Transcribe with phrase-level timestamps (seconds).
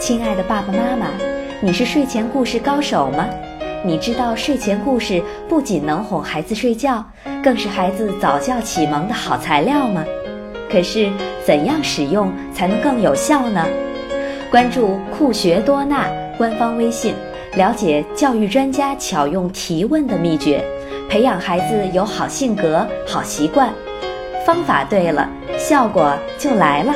[0.00, 1.08] 亲爱的爸爸妈妈
[1.60, 3.28] 你是睡前故事高手吗？
[3.84, 7.04] 你知道睡前故事不仅能哄孩子睡觉
[7.44, 10.02] 更是孩子早教启蒙的好材料吗？
[10.72, 11.10] 可是
[11.44, 13.62] 怎样使用才能更有效呢？
[14.50, 16.08] 关注酷学多纳
[16.38, 17.14] 官方微信
[17.54, 20.64] 了解教育专家巧用提问的秘诀
[21.10, 23.68] 培养孩子有好性格好习惯。
[24.46, 26.94] 方法对了效果就来了。